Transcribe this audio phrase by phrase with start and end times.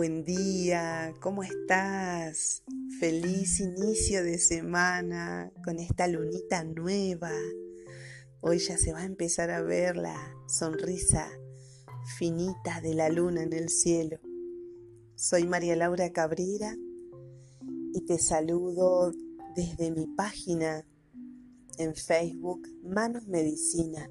[0.00, 2.62] Buen día, ¿cómo estás?
[3.00, 7.30] Feliz inicio de semana con esta lunita nueva.
[8.40, 10.16] Hoy ya se va a empezar a ver la
[10.48, 11.28] sonrisa
[12.16, 14.18] finita de la luna en el cielo.
[15.16, 16.74] Soy María Laura Cabrera
[17.92, 19.12] y te saludo
[19.54, 20.86] desde mi página
[21.76, 24.08] en Facebook Manos Medicina.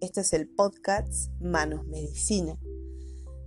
[0.00, 2.58] Este es el podcast Manos Medicina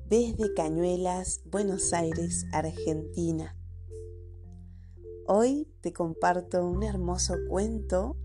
[0.10, 3.56] desde Cañuelas, Buenos Aires, Argentina.
[5.28, 8.18] Hoy te comparto un hermoso cuento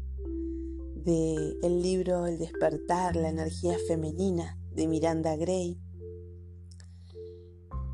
[0.94, 5.78] de el libro El despertar, la energía femenina de Miranda Gray.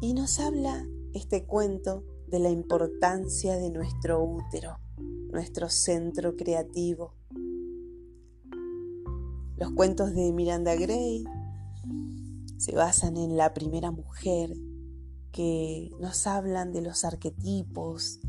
[0.00, 4.78] Y nos habla este cuento de la importancia de nuestro útero,
[5.32, 7.14] nuestro centro creativo.
[9.56, 11.24] Los cuentos de Miranda Gray
[12.60, 14.52] se basan en la primera mujer,
[15.32, 18.20] que nos hablan de los arquetipos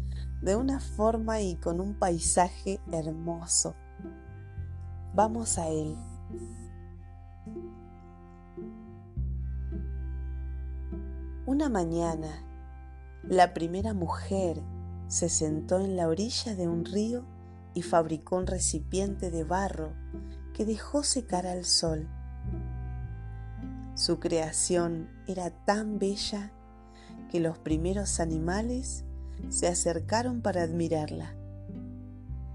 [0.42, 3.76] de una forma y con un paisaje hermoso.
[5.14, 5.98] Vamos a él.
[11.46, 12.30] Una mañana,
[13.24, 14.64] la primera mujer
[15.08, 17.26] se sentó en la orilla de un río
[17.74, 19.92] y fabricó un recipiente de barro
[20.54, 22.08] que dejó secar al sol.
[24.02, 26.52] Su creación era tan bella
[27.30, 29.06] que los primeros animales
[29.50, 31.36] se acercaron para admirarla.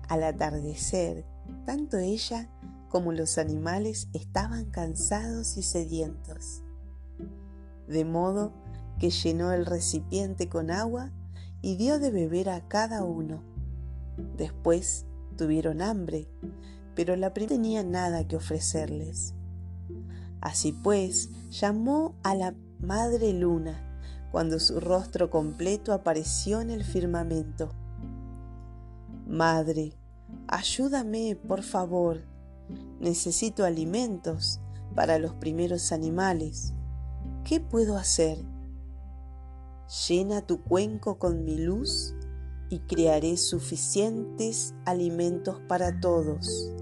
[0.08, 1.24] Al atardecer,
[1.64, 2.50] tanto ella
[2.88, 6.64] como los animales estaban cansados y sedientos,
[7.86, 8.52] de modo
[8.98, 11.12] que llenó el recipiente con agua
[11.62, 13.44] y dio de beber a cada uno.
[14.36, 16.26] Después tuvieron hambre,
[16.96, 19.36] pero la primera tenía nada que ofrecerles.
[20.40, 23.82] Así pues, llamó a la Madre Luna
[24.30, 27.70] cuando su rostro completo apareció en el firmamento.
[29.26, 29.94] Madre,
[30.46, 32.22] ayúdame, por favor.
[33.00, 34.60] Necesito alimentos
[34.94, 36.74] para los primeros animales.
[37.44, 38.38] ¿Qué puedo hacer?
[40.08, 42.14] Llena tu cuenco con mi luz
[42.68, 46.72] y crearé suficientes alimentos para todos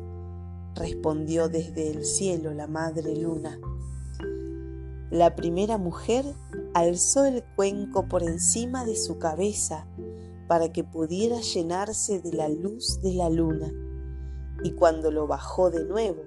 [0.75, 3.59] respondió desde el cielo la madre luna.
[5.11, 6.25] La primera mujer
[6.75, 9.87] alzó el cuenco por encima de su cabeza
[10.49, 13.73] para que pudiera llenarse de la luz de la luna,
[14.63, 16.23] y cuando lo bajó de nuevo,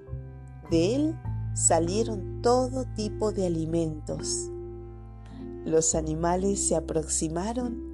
[0.70, 1.18] de él
[1.54, 4.50] salieron todo tipo de alimentos.
[5.64, 7.88] Los animales se aproximaron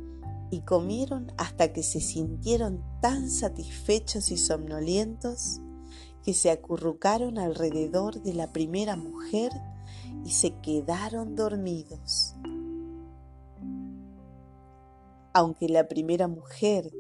[0.50, 5.60] y comieron hasta que se sintieron tan satisfechos y somnolientos
[6.24, 9.52] que se acurrucaron alrededor de la primera mujer
[10.24, 12.34] y se quedaron dormidos.
[15.34, 16.90] Aunque la primera mujer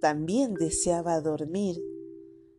[0.00, 1.76] también deseaba dormir,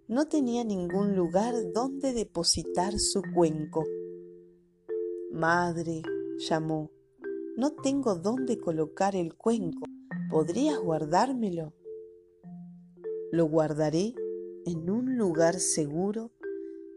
[0.08, 3.84] no tenía ningún lugar donde depositar su cuenco.
[5.32, 6.04] Madre,
[6.38, 6.92] llamó,
[7.58, 9.86] no tengo dónde colocar el cuenco.
[10.30, 11.74] ¿Podrías guardármelo?
[13.32, 14.14] Lo guardaré
[14.66, 16.32] en un lugar seguro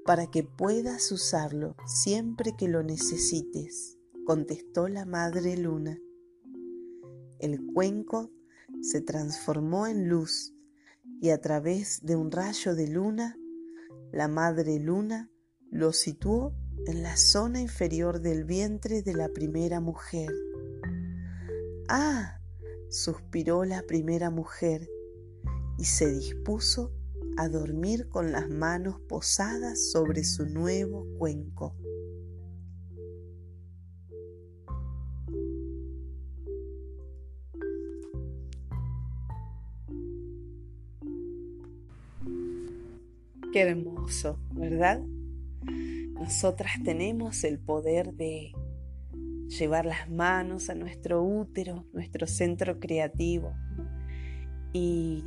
[0.04, 5.98] para que puedas usarlo siempre que lo necesites, contestó la madre luna.
[7.38, 8.30] El cuenco
[8.80, 10.54] se transformó en luz
[11.20, 13.36] y a través de un rayo de luna,
[14.12, 15.30] la madre luna
[15.70, 16.54] lo situó
[16.86, 20.30] en la zona inferior del vientre de la primera mujer.
[21.88, 22.40] Ah,
[22.88, 24.88] suspiró la primera mujer
[25.78, 26.92] y se dispuso
[27.36, 31.76] a dormir con las manos posadas sobre su nuevo cuenco.
[43.52, 45.02] Qué hermoso, ¿verdad?
[46.12, 48.52] Nosotras tenemos el poder de
[49.48, 53.54] llevar las manos a nuestro útero, nuestro centro creativo,
[54.72, 55.24] y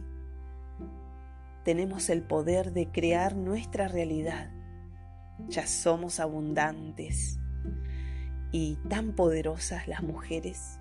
[1.70, 4.50] tenemos el poder de crear nuestra realidad.
[5.50, 7.38] Ya somos abundantes
[8.52, 10.80] y tan poderosas las mujeres.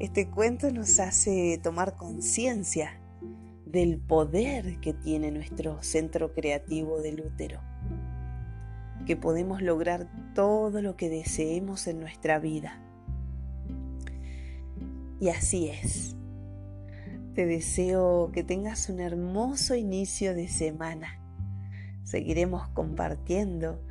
[0.00, 3.00] Este cuento nos hace tomar conciencia
[3.64, 7.60] del poder que tiene nuestro centro creativo del útero,
[9.06, 12.82] que podemos lograr todo lo que deseemos en nuestra vida.
[15.20, 16.13] Y así es.
[17.34, 21.18] Te deseo que tengas un hermoso inicio de semana.
[22.04, 23.82] Seguiremos compartiendo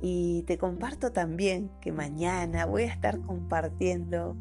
[0.00, 4.36] Y te comparto también que mañana voy a estar compartiendo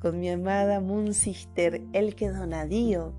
[0.00, 3.12] con mi amada Moon Sister Elke Donadío.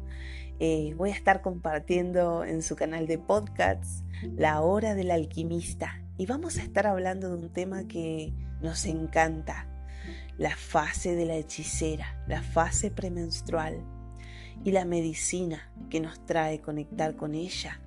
[0.60, 4.04] Eh, voy a estar compartiendo en su canal de podcasts
[4.36, 6.02] La Hora del Alquimista.
[6.18, 9.68] Y vamos a estar hablando de un tema que nos encanta,
[10.38, 13.84] la fase de la hechicera, la fase premenstrual
[14.64, 17.82] y la medicina que nos trae conectar con ella.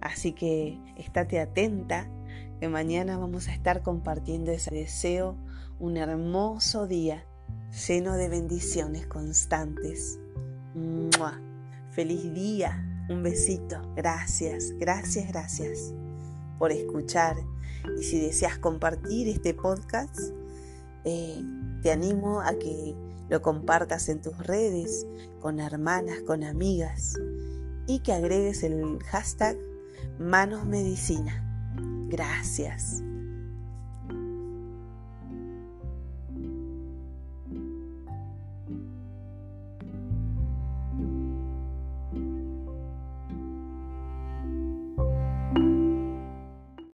[0.00, 2.08] Así que estate atenta,
[2.60, 5.36] que mañana vamos a estar compartiendo ese deseo,
[5.78, 7.24] un hermoso día
[7.88, 10.18] lleno de bendiciones constantes.
[11.90, 15.94] Feliz día, un besito, gracias, gracias, gracias
[16.58, 17.36] por escuchar.
[17.98, 20.18] Y si deseas compartir este podcast,
[21.04, 21.42] eh,
[21.82, 22.94] te animo a que
[23.28, 25.06] lo compartas en tus redes,
[25.40, 27.18] con hermanas, con amigas
[27.86, 29.56] y que agregues el hashtag
[30.18, 31.42] Manos Medicina.
[32.08, 33.02] Gracias.